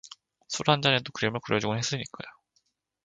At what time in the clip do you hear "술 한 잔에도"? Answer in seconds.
0.47-1.11